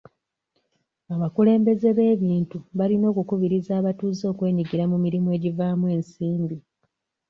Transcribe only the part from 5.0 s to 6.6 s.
mirimu egivaamu ensimbi.